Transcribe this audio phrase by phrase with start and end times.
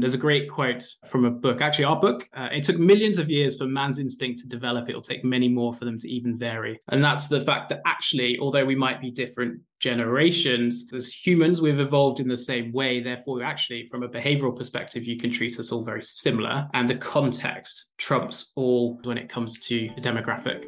[0.00, 1.60] There's a great quote from a book.
[1.60, 4.88] Actually, our book, uh, it took millions of years for man's instinct to develop.
[4.88, 6.80] It'll take many more for them to even vary.
[6.88, 11.80] And that's the fact that actually, although we might be different generations, as humans, we've
[11.80, 13.02] evolved in the same way.
[13.02, 16.68] Therefore, actually, from a behavioral perspective, you can treat us all very similar.
[16.74, 20.64] And the context trumps all when it comes to the demographic.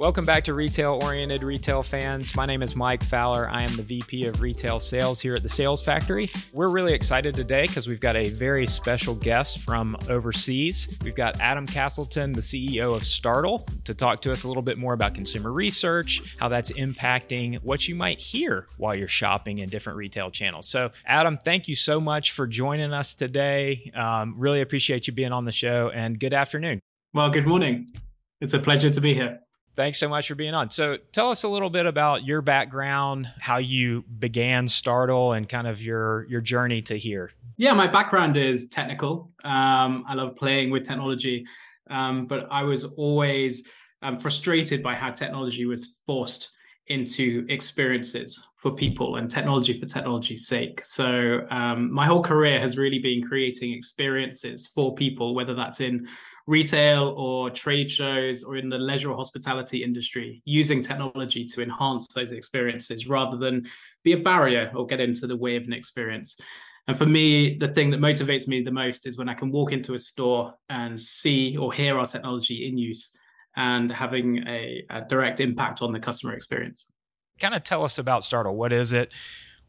[0.00, 2.34] Welcome back to Retail Oriented Retail Fans.
[2.34, 3.50] My name is Mike Fowler.
[3.50, 6.30] I am the VP of Retail Sales here at the Sales Factory.
[6.54, 10.88] We're really excited today because we've got a very special guest from overseas.
[11.04, 14.78] We've got Adam Castleton, the CEO of Startle, to talk to us a little bit
[14.78, 19.68] more about consumer research, how that's impacting what you might hear while you're shopping in
[19.68, 20.66] different retail channels.
[20.66, 23.92] So, Adam, thank you so much for joining us today.
[23.94, 26.80] Um, really appreciate you being on the show, and good afternoon.
[27.12, 27.86] Well, good morning.
[28.40, 29.40] It's a pleasure to be here.
[29.76, 30.70] Thanks so much for being on.
[30.70, 35.66] So, tell us a little bit about your background, how you began Startle, and kind
[35.66, 37.30] of your your journey to here.
[37.56, 39.30] Yeah, my background is technical.
[39.44, 41.46] Um, I love playing with technology,
[41.88, 43.64] um, but I was always
[44.02, 46.50] um, frustrated by how technology was forced
[46.88, 50.84] into experiences for people and technology for technology's sake.
[50.84, 56.08] So, um, my whole career has really been creating experiences for people, whether that's in
[56.50, 62.08] retail or trade shows or in the leisure or hospitality industry using technology to enhance
[62.08, 63.64] those experiences rather than
[64.02, 66.36] be a barrier or get into the way of an experience.
[66.88, 69.70] And for me, the thing that motivates me the most is when I can walk
[69.70, 73.12] into a store and see or hear our technology in use
[73.54, 76.90] and having a, a direct impact on the customer experience.
[77.38, 78.56] Kind of tell us about Startle.
[78.56, 79.12] What is it?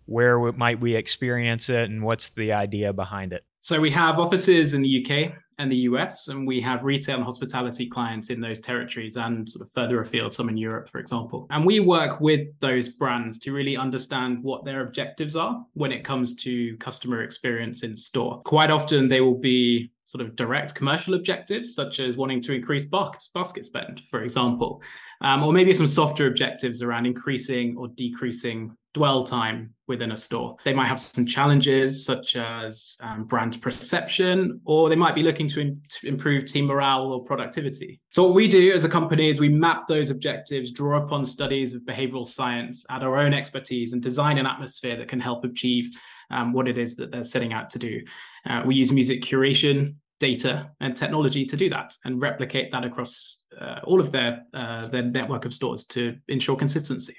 [0.05, 1.91] Where might we experience it?
[1.91, 3.45] And what's the idea behind it?
[3.59, 7.23] So we have offices in the UK and the US, and we have retail and
[7.23, 11.45] hospitality clients in those territories and sort of further afield, some in Europe, for example.
[11.51, 16.03] And we work with those brands to really understand what their objectives are when it
[16.03, 18.41] comes to customer experience in store.
[18.43, 22.85] Quite often, they will be sort of direct commercial objectives, such as wanting to increase
[22.85, 24.81] basket spend, for example,
[25.21, 30.55] um, or maybe some softer objectives around increasing or decreasing dwell time within a store.
[30.63, 35.47] They might have some challenges such as um, brand perception, or they might be looking
[35.49, 38.01] to, in- to, improve team morale or productivity.
[38.09, 41.73] So, what we do as a company is we map those objectives, draw upon studies
[41.73, 45.89] of behavioral science, add our own expertise, and design an atmosphere that can help achieve
[46.29, 48.01] um, what it is that they're setting out to do.
[48.49, 53.45] Uh, we use music curation, data and technology to do that and replicate that across
[53.59, 57.15] uh, all of their uh, their network of stores to ensure consistency.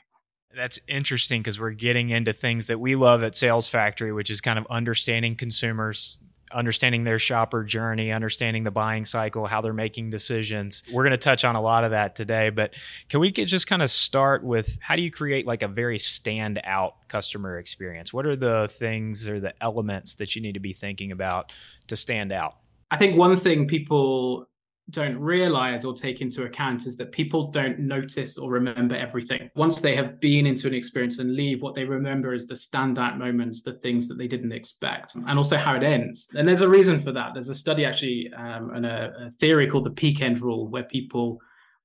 [0.55, 4.41] That's interesting because we're getting into things that we love at Sales Factory, which is
[4.41, 6.19] kind of understanding consumers,
[6.53, 10.83] understanding their shopper journey, understanding the buying cycle, how they're making decisions.
[10.93, 12.75] We're going to touch on a lot of that today, but
[13.09, 16.61] can we just kind of start with how do you create like a very stand
[16.65, 18.13] out customer experience?
[18.13, 21.51] What are the things or the elements that you need to be thinking about
[21.87, 22.57] to stand out?
[22.91, 24.47] I think one thing people
[24.91, 29.49] don't realize or take into account is that people don't notice or remember everything.
[29.55, 33.17] Once they have been into an experience and leave, what they remember is the standout
[33.17, 36.29] moments, the things that they didn't expect, and also how it ends.
[36.35, 37.31] And there's a reason for that.
[37.33, 40.85] There's a study actually um, and a, a theory called the peak end rule, where
[40.85, 41.41] people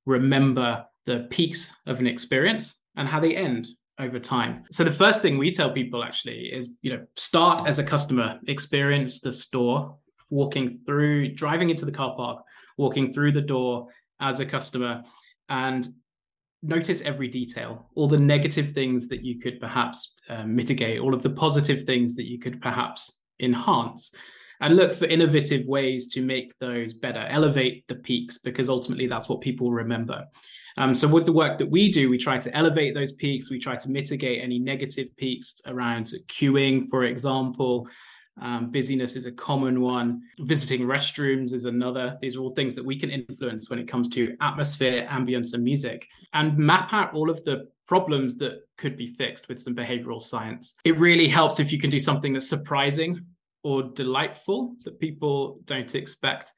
[0.05, 3.67] remember the peaks of an experience and how they end
[3.99, 4.63] over time.
[4.69, 8.39] So the first thing we tell people actually is, you know, start as a customer,
[8.47, 9.97] experience the store,
[10.29, 12.43] walking through, driving into the car park,
[12.77, 13.87] walking through the door
[14.19, 15.03] as a customer,
[15.49, 15.87] and
[16.63, 21.21] notice every detail, all the negative things that you could perhaps uh, mitigate, all of
[21.23, 24.11] the positive things that you could perhaps enhance.
[24.59, 29.29] And look for innovative ways to make those better, elevate the peaks, because ultimately that's
[29.29, 30.25] what people remember.
[30.77, 33.51] Um, so with the work that we do, we try to elevate those peaks.
[33.51, 37.87] We try to mitigate any negative peaks around queuing, for example,
[38.41, 40.21] um, busyness is a common one.
[40.39, 42.17] Visiting restrooms is another.
[42.21, 45.63] These are all things that we can influence when it comes to atmosphere, ambience, and
[45.63, 50.21] music, and map out all of the problems that could be fixed with some behavioral
[50.21, 50.75] science.
[50.83, 53.25] It really helps if you can do something that's surprising
[53.63, 56.53] or delightful that people don't expect.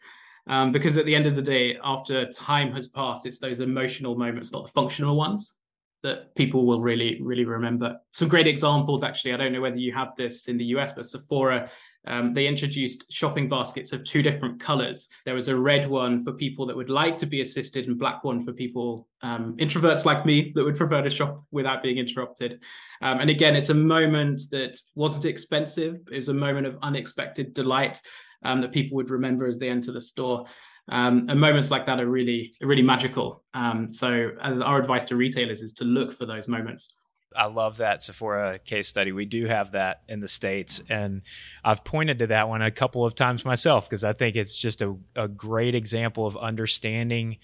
[0.47, 4.15] Um, because at the end of the day, after time has passed, it's those emotional
[4.15, 5.58] moments, not the functional ones,
[6.03, 7.99] that people will really, really remember.
[8.11, 9.33] Some great examples, actually.
[9.33, 11.69] I don't know whether you have this in the US, but Sephora,
[12.07, 15.09] um, they introduced shopping baskets of two different colors.
[15.25, 18.23] There was a red one for people that would like to be assisted, and black
[18.23, 22.61] one for people, um, introverts like me, that would prefer to shop without being interrupted.
[23.01, 25.99] Um, and again, it's a moment that wasn't expensive.
[26.11, 28.01] It was a moment of unexpected delight
[28.43, 30.45] um, that people would remember as they enter the store.
[30.89, 33.43] Um, and moments like that are really, really magical.
[33.53, 36.95] Um, so, our advice to retailers is to look for those moments.
[37.35, 39.11] I love that Sephora case study.
[39.11, 40.81] We do have that in the States.
[40.89, 41.21] And
[41.63, 44.81] I've pointed to that one a couple of times myself because I think it's just
[44.81, 47.37] a, a great example of understanding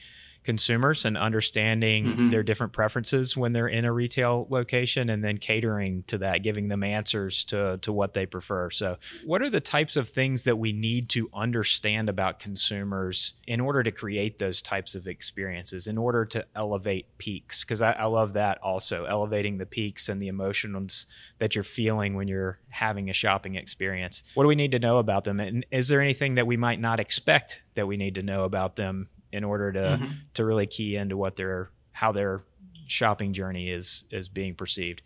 [0.45, 2.29] consumers and understanding mm-hmm.
[2.29, 6.67] their different preferences when they're in a retail location and then catering to that giving
[6.67, 8.69] them answers to to what they prefer.
[8.69, 13.59] So what are the types of things that we need to understand about consumers in
[13.59, 17.63] order to create those types of experiences in order to elevate peaks?
[17.63, 21.07] Because I, I love that also elevating the peaks and the emotions
[21.39, 24.23] that you're feeling when you're having a shopping experience.
[24.35, 25.39] What do we need to know about them?
[25.39, 28.75] And is there anything that we might not expect that we need to know about
[28.75, 30.11] them in order to mm-hmm.
[30.33, 32.43] to really key into what their how their
[32.87, 35.01] shopping journey is is being perceived.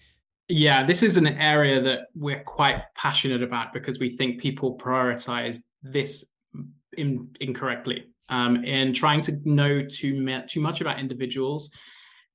[0.47, 5.59] Yeah, this is an area that we're quite passionate about because we think people prioritize
[5.83, 6.25] this
[6.97, 11.69] in, incorrectly um, in trying to know too, too much about individuals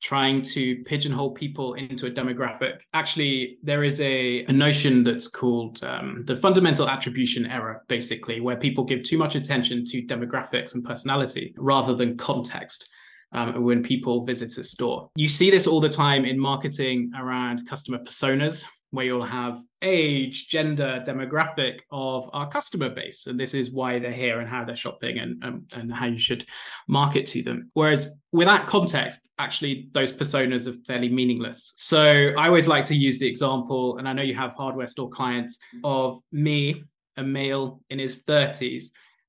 [0.04, 2.74] trying to pigeonhole people into a demographic.
[2.92, 8.56] Actually, there is a, a notion that's called um, the fundamental attribution error, basically, where
[8.56, 12.88] people give too much attention to demographics and personality rather than context.
[13.32, 15.10] Um, when people visit a store.
[15.16, 20.48] You see this all the time in marketing around customer personas, where you'll have age,
[20.48, 23.26] gender, demographic of our customer base.
[23.26, 26.18] And this is why they're here and how they're shopping and, and, and how you
[26.18, 26.46] should
[26.88, 27.70] market to them.
[27.74, 31.74] Whereas without context, actually, those personas are fairly meaningless.
[31.76, 35.10] So I always like to use the example, and I know you have hardware store
[35.10, 36.82] clients, of me,
[37.16, 38.86] a male in his 30s,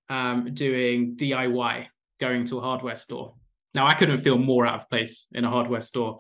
[0.09, 1.87] um, doing DIY,
[2.19, 3.33] going to a hardware store.
[3.73, 6.19] Now, I couldn't feel more out of place in a hardware store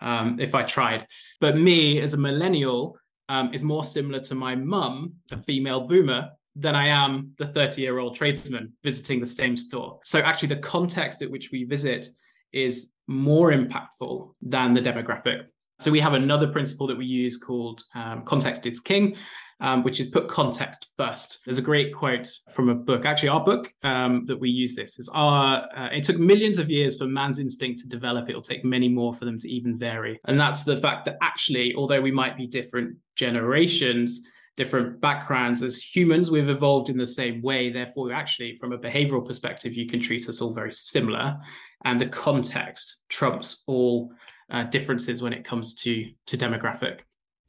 [0.00, 1.06] um, if I tried.
[1.40, 2.96] But me as a millennial
[3.28, 7.82] um, is more similar to my mum, a female boomer, than I am the 30
[7.82, 9.98] year old tradesman visiting the same store.
[10.04, 12.08] So actually, the context at which we visit
[12.52, 15.46] is more impactful than the demographic.
[15.80, 19.16] So we have another principle that we use called um, context is king
[19.64, 21.38] um, which is put context first.
[21.46, 24.98] There's a great quote from a book, actually, our book um, that we use this
[24.98, 28.28] is our, uh, it took millions of years for man's instinct to develop.
[28.28, 30.20] It'll take many more for them to even vary.
[30.26, 34.20] And that's the fact that actually, although we might be different generations,
[34.58, 39.26] different backgrounds as humans we've evolved in the same way therefore actually from a behavioral
[39.26, 41.36] perspective you can treat us all very similar
[41.84, 44.12] and the context trumps all
[44.50, 47.00] uh, differences when it comes to to demographic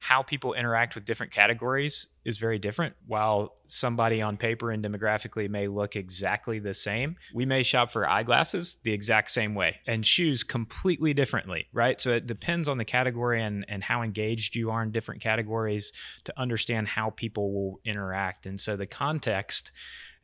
[0.06, 2.94] how people interact with different categories is very different.
[3.08, 8.08] While somebody on paper and demographically may look exactly the same, we may shop for
[8.08, 12.00] eyeglasses the exact same way and shoes completely differently, right?
[12.00, 15.92] So it depends on the category and, and how engaged you are in different categories
[16.26, 18.46] to understand how people will interact.
[18.46, 19.72] And so the context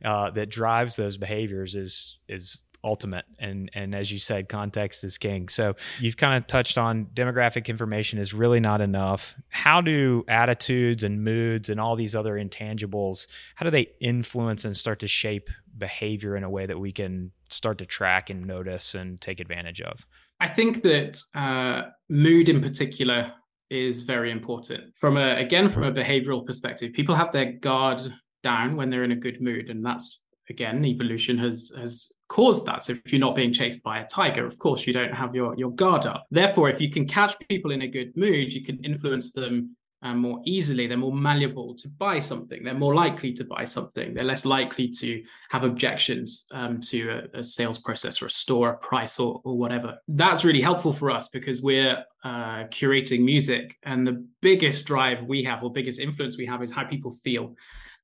[0.04, 3.24] uh, that drives those behaviors is is ultimate.
[3.38, 5.48] And and as you said context is king.
[5.48, 9.34] So you've kind of touched on demographic information is really not enough.
[9.48, 14.76] How do attitudes and moods and all these other intangibles how do they influence and
[14.76, 18.94] start to shape behavior in a way that we can start to track and notice
[18.94, 20.06] and take advantage of?
[20.40, 23.32] I think that uh, mood in particular
[23.70, 24.94] is very important.
[24.96, 28.00] From a again from a behavioral perspective people have their guard
[28.42, 29.70] down when they're in a good mood.
[29.70, 32.82] And that's again evolution has has caused that.
[32.82, 35.54] So if you're not being chased by a tiger, of course you don't have your,
[35.58, 36.26] your guard up.
[36.30, 40.16] Therefore, if you can catch people in a good mood, you can influence them um,
[40.18, 40.86] more easily.
[40.86, 42.64] They're more malleable to buy something.
[42.64, 44.14] They're more likely to buy something.
[44.14, 48.70] They're less likely to have objections um, to a, a, sales process or a store,
[48.70, 49.98] a price, or, or whatever.
[50.08, 55.44] That's really helpful for us because we're uh, curating music, and the biggest drive we
[55.44, 57.54] have, or biggest influence we have, is how people feel,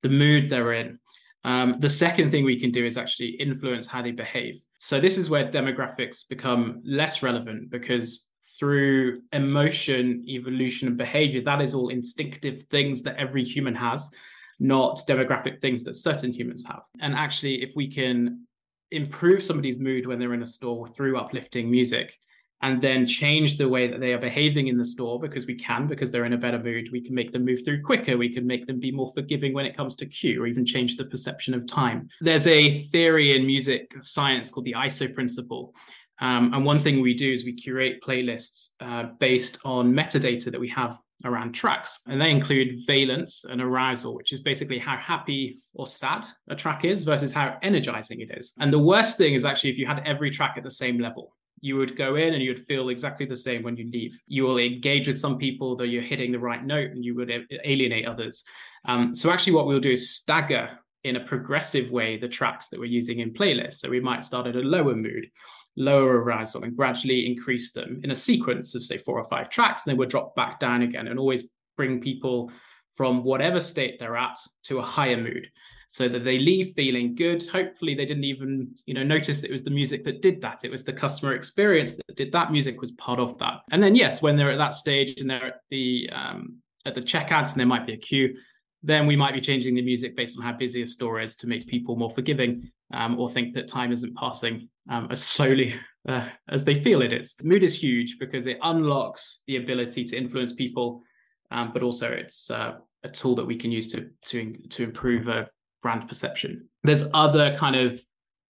[0.02, 0.98] the mood they're in.
[1.44, 4.60] Um, the second thing we can do is actually influence how they behave.
[4.78, 8.26] So this is where demographics become less relevant because
[8.58, 14.10] through emotion, evolution, and behavior, that is all instinctive things that every human has,
[14.58, 16.82] not demographic things that certain humans have.
[17.00, 18.44] And actually, if we can
[18.90, 22.18] improve somebody's mood when they're in a store through uplifting music,
[22.62, 25.86] and then change the way that they are behaving in the store because we can,
[25.86, 26.88] because they're in a better mood.
[26.90, 28.16] We can make them move through quicker.
[28.16, 30.96] We can make them be more forgiving when it comes to queue or even change
[30.96, 32.08] the perception of time.
[32.20, 35.72] There's a theory in music science called the ISO principle.
[36.20, 40.60] Um, and one thing we do is we curate playlists uh, based on metadata that
[40.60, 42.00] we have around tracks.
[42.06, 46.84] And they include valence and arousal, which is basically how happy or sad a track
[46.84, 48.52] is versus how energizing it is.
[48.58, 51.36] And the worst thing is actually if you had every track at the same level
[51.60, 54.20] you would go in and you would feel exactly the same when you leave.
[54.26, 57.32] You will engage with some people, though you're hitting the right note, and you would
[57.64, 58.44] alienate others.
[58.84, 60.70] Um, so actually, what we'll do is stagger
[61.04, 63.74] in a progressive way the tracks that we're using in playlists.
[63.74, 65.30] So we might start at a lower mood,
[65.76, 69.84] lower arousal, and gradually increase them in a sequence of, say, four or five tracks.
[69.84, 71.44] And then we'll drop back down again and always
[71.76, 72.50] bring people
[72.94, 75.48] from whatever state they're at to a higher mood
[75.88, 77.46] so that they leave feeling good.
[77.48, 80.60] Hopefully they didn't even you know notice it was the music that did that.
[80.64, 82.52] It was the customer experience that did that.
[82.52, 83.60] Music was part of that.
[83.70, 87.02] And then yes when they're at that stage and they're at the um, at the
[87.02, 88.34] checkouts and there might be a queue
[88.82, 91.46] then we might be changing the music based on how busy a store is to
[91.46, 95.74] make people more forgiving um, or think that time isn't passing um, as slowly
[96.08, 97.34] uh, as they feel it is.
[97.42, 101.02] Mood is huge because it unlocks the ability to influence people,
[101.50, 105.28] um, but also it's uh, a tool that we can use to to to improve
[105.28, 105.48] a
[105.82, 106.68] brand perception.
[106.82, 108.00] There's other kind of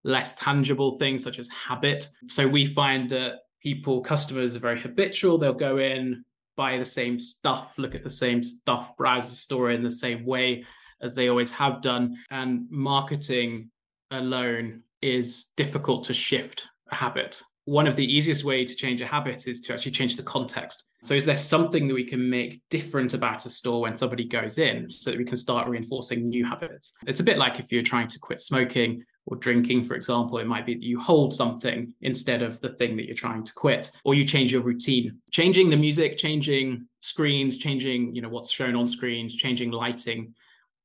[0.04, 2.08] less tangible things such as habit.
[2.26, 5.38] So we find that people, customers are very habitual.
[5.38, 6.24] They'll go in,
[6.56, 10.24] buy the same stuff, look at the same stuff, browse the store in the same
[10.24, 10.64] way
[11.00, 12.18] as they always have done.
[12.30, 13.70] And marketing
[14.10, 17.42] alone is difficult to shift a habit.
[17.64, 20.84] One of the easiest way to change a habit is to actually change the context.
[21.02, 24.58] So, is there something that we can make different about a store when somebody goes
[24.58, 26.94] in so that we can start reinforcing new habits?
[27.06, 30.46] It's a bit like if you're trying to quit smoking or drinking, for example, it
[30.46, 33.92] might be that you hold something instead of the thing that you're trying to quit,
[34.04, 35.18] or you change your routine.
[35.30, 40.34] Changing the music, changing screens, changing you know what's shown on screens, changing lighting,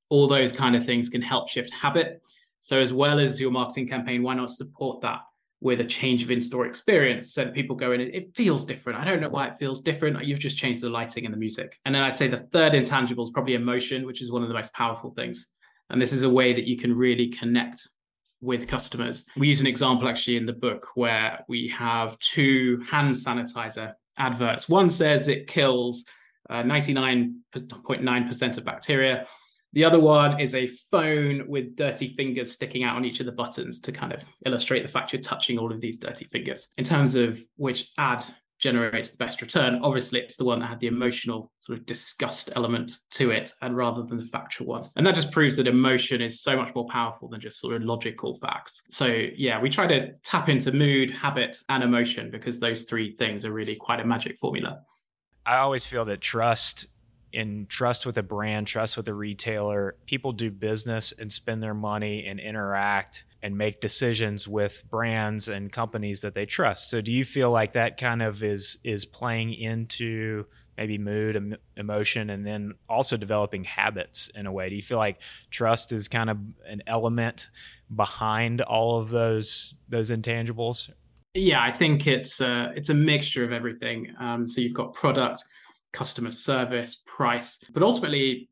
[0.10, 2.22] all those kind of things can help shift habit.
[2.60, 5.22] So, as well as your marketing campaign, why not support that
[5.64, 9.00] with a change of in-store experience so people go in it feels different.
[9.00, 10.22] I don't know why it feels different.
[10.26, 11.80] You've just changed the lighting and the music.
[11.86, 14.54] And then I'd say the third intangible is probably emotion, which is one of the
[14.54, 15.48] most powerful things.
[15.90, 17.88] And this is a way that you can really connect
[18.42, 19.26] with customers.
[19.38, 24.68] We use an example actually in the book where we have two hand sanitizer adverts.
[24.68, 26.04] One says it kills
[26.50, 29.26] uh, 99.9% of bacteria.
[29.74, 33.32] The other one is a phone with dirty fingers sticking out on each of the
[33.32, 36.70] buttons to kind of illustrate the fact you're touching all of these dirty fingers.
[36.78, 38.24] In terms of which ad
[38.60, 42.52] generates the best return, obviously it's the one that had the emotional sort of disgust
[42.56, 44.88] element to it and rather than the factual one.
[44.96, 47.82] And that just proves that emotion is so much more powerful than just sort of
[47.82, 48.84] logical facts.
[48.92, 53.44] So yeah, we try to tap into mood, habit, and emotion because those three things
[53.44, 54.82] are really quite a magic formula.
[55.46, 56.88] I always feel that trust
[57.34, 59.96] in trust with a brand, trust with a retailer.
[60.06, 65.72] People do business and spend their money and interact and make decisions with brands and
[65.72, 66.90] companies that they trust.
[66.90, 70.46] So do you feel like that kind of is is playing into
[70.78, 74.70] maybe mood, em- emotion and then also developing habits in a way?
[74.70, 75.20] Do you feel like
[75.52, 77.50] trust is kind of an element
[77.96, 80.90] behind all of those those intangibles?
[81.36, 84.14] Yeah, I think it's a, it's a mixture of everything.
[84.20, 85.44] Um, so you've got product,
[85.94, 87.60] customer service, price.
[87.72, 88.50] But ultimately,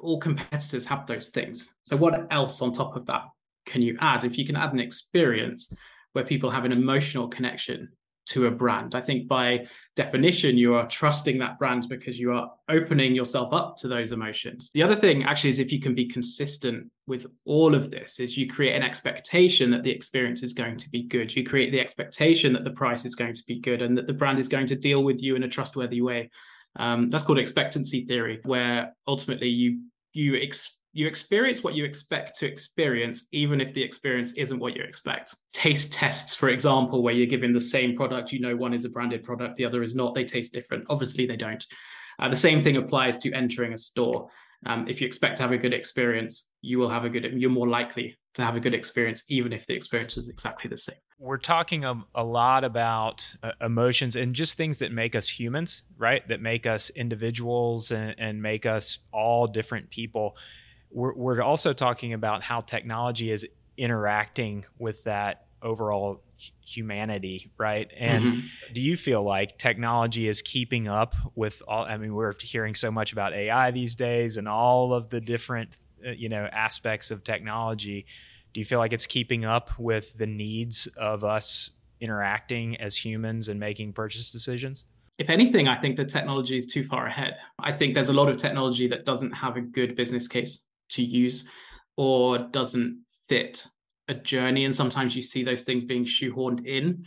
[0.00, 1.70] all competitors have those things.
[1.84, 3.24] So, what else on top of that
[3.64, 4.24] can you add?
[4.24, 5.72] If you can add an experience
[6.12, 7.88] where people have an emotional connection
[8.24, 12.52] to a brand, I think by definition, you are trusting that brand because you are
[12.68, 14.70] opening yourself up to those emotions.
[14.74, 18.36] The other thing, actually, is if you can be consistent with all of this, is
[18.36, 21.34] you create an expectation that the experience is going to be good.
[21.34, 24.12] You create the expectation that the price is going to be good and that the
[24.12, 26.30] brand is going to deal with you in a trustworthy way.
[26.76, 32.38] Um, that's called expectancy theory, where ultimately you you ex- you experience what you expect
[32.38, 35.34] to experience, even if the experience isn't what you expect.
[35.52, 38.90] Taste tests, for example, where you're given the same product, you know one is a
[38.90, 40.14] branded product, the other is not.
[40.14, 40.84] They taste different.
[40.88, 41.64] Obviously, they don't.
[42.18, 44.28] Uh, the same thing applies to entering a store.
[44.66, 47.24] Um, if you expect to have a good experience, you will have a good.
[47.40, 50.76] You're more likely to have a good experience, even if the experience is exactly the
[50.76, 50.96] same.
[51.18, 55.82] We're talking a, a lot about uh, emotions and just things that make us humans,
[55.98, 56.26] right?
[56.28, 60.36] That make us individuals and, and make us all different people.
[60.90, 63.46] We're, we're also talking about how technology is
[63.76, 66.22] interacting with that overall
[66.60, 67.90] humanity, right?
[67.96, 68.72] And mm-hmm.
[68.72, 71.84] do you feel like technology is keeping up with all?
[71.84, 75.70] I mean, we're hearing so much about AI these days and all of the different,
[76.06, 78.06] Uh, you know, aspects of technology.
[78.52, 83.48] Do you feel like it's keeping up with the needs of us interacting as humans
[83.48, 84.84] and making purchase decisions?
[85.18, 87.36] If anything, I think the technology is too far ahead.
[87.58, 91.02] I think there's a lot of technology that doesn't have a good business case to
[91.02, 91.44] use
[91.96, 93.66] or doesn't fit
[94.08, 97.04] a journey and sometimes you see those things being shoehorned in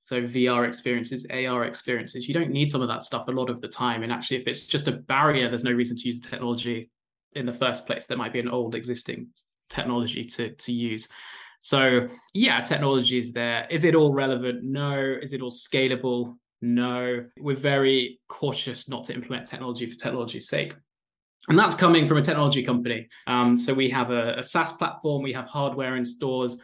[0.00, 3.60] so vr experiences ar experiences you don't need some of that stuff a lot of
[3.60, 6.90] the time and actually if it's just a barrier there's no reason to use technology
[7.34, 9.28] in the first place there might be an old existing
[9.70, 11.08] technology to to use.
[11.60, 13.66] So yeah technology is there.
[13.70, 14.64] Is it all relevant?
[14.64, 15.16] No.
[15.22, 16.36] Is it all scalable?
[16.60, 17.24] No.
[17.38, 20.74] We're very cautious not to implement technology for technology's sake.
[21.48, 23.08] And that's coming from a technology company.
[23.26, 26.56] Um, so we have a, a SaaS platform, we have hardware in stores,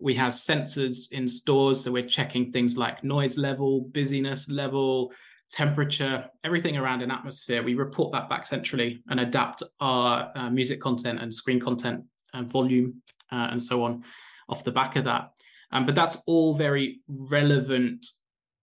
[0.00, 1.82] we have sensors in stores.
[1.82, 5.12] So we're checking things like noise level, busyness level,
[5.50, 7.62] temperature, everything around an atmosphere.
[7.62, 12.50] We report that back centrally and adapt our uh, music content and screen content and
[12.50, 13.02] volume
[13.32, 14.04] uh, and so on
[14.48, 15.32] off the back of that.
[15.72, 18.06] Um, but that's all very relevant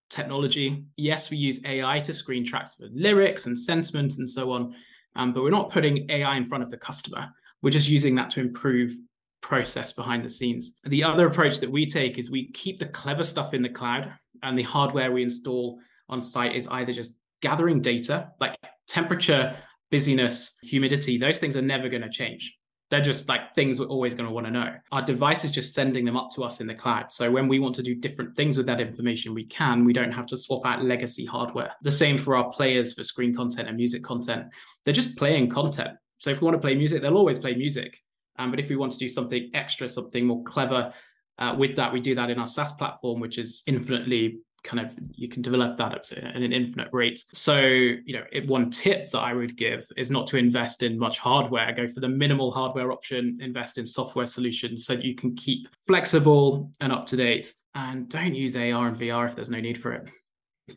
[0.10, 0.86] technology.
[0.98, 4.76] Yes, we use AI to screen tracks for lyrics and sentiment and so on,
[5.16, 7.28] um, but we're not putting AI in front of the customer.
[7.62, 8.96] We're just using that to improve
[9.42, 10.74] process behind the scenes.
[10.86, 14.12] The other approach that we take is we keep the clever stuff in the cloud
[14.42, 18.56] and the hardware we install on site is either just gathering data like
[18.88, 19.56] temperature,
[19.92, 22.56] busyness, humidity, those things are never going to change.
[22.92, 24.74] They're just like things we're always going to want to know.
[24.92, 27.12] Our device is just sending them up to us in the cloud.
[27.12, 29.86] So when we want to do different things with that information, we can.
[29.86, 31.72] We don't have to swap out legacy hardware.
[31.82, 34.46] The same for our players for screen content and music content.
[34.84, 35.98] They're just playing content.
[36.20, 37.98] So if we want to play music, they'll always play music.
[38.38, 40.94] Um, but if we want to do something extra, something more clever
[41.40, 44.94] uh, with that, we do that in our SaaS platform, which is infinitely kind of
[45.12, 47.24] you can develop that at an infinite rate.
[47.34, 51.20] So, you know, one tip that I would give is not to invest in much
[51.20, 51.72] hardware.
[51.74, 55.70] Go for the minimal hardware option, invest in software solutions so that you can keep
[55.88, 57.54] flexible and up to date.
[57.76, 60.10] And don't use AR and VR if there's no need for it.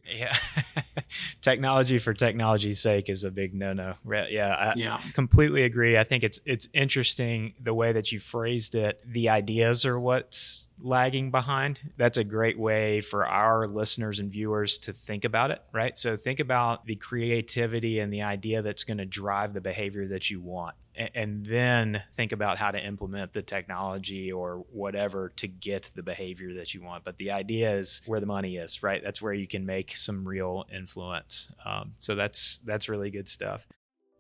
[0.04, 0.36] Yeah.
[1.40, 3.94] Technology for technology's sake is a big no-no.
[4.30, 5.00] Yeah, I yeah.
[5.14, 5.96] completely agree.
[5.96, 9.00] I think it's it's interesting the way that you phrased it.
[9.06, 14.78] The ideas are what's lagging behind, that's a great way for our listeners and viewers
[14.78, 15.98] to think about it, right?
[15.98, 20.30] So think about the creativity and the idea that's going to drive the behavior that
[20.30, 20.76] you want.
[21.14, 26.54] And then think about how to implement the technology or whatever to get the behavior
[26.54, 27.04] that you want.
[27.04, 29.00] But the idea is where the money is, right?
[29.02, 31.52] That's where you can make some real influence.
[31.64, 33.66] Um, so that's that's really good stuff.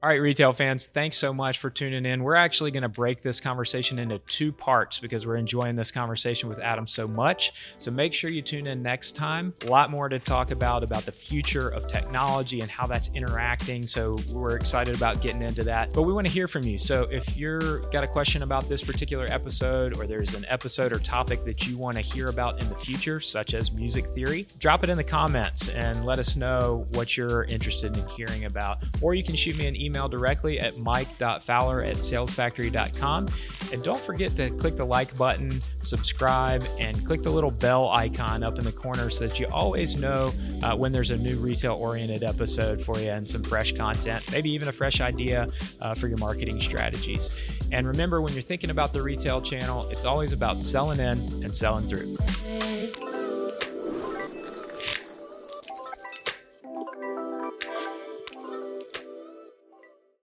[0.00, 2.22] All right, retail fans, thanks so much for tuning in.
[2.22, 6.48] We're actually going to break this conversation into two parts because we're enjoying this conversation
[6.48, 7.74] with Adam so much.
[7.78, 9.52] So make sure you tune in next time.
[9.64, 13.84] A lot more to talk about about the future of technology and how that's interacting.
[13.88, 15.92] So we're excited about getting into that.
[15.92, 16.78] But we want to hear from you.
[16.78, 21.00] So if you're got a question about this particular episode or there's an episode or
[21.00, 24.84] topic that you want to hear about in the future, such as music theory, drop
[24.84, 28.84] it in the comments and let us know what you're interested in hearing about.
[29.02, 33.28] Or you can shoot me an email email directly at mike.fowler at salesfactory.com.
[33.72, 38.42] And don't forget to click the like button, subscribe, and click the little bell icon
[38.42, 41.74] up in the corner so that you always know uh, when there's a new retail
[41.74, 45.48] oriented episode for you and some fresh content, maybe even a fresh idea
[45.80, 47.34] uh, for your marketing strategies.
[47.72, 51.56] And remember, when you're thinking about the retail channel, it's always about selling in and
[51.56, 53.17] selling through.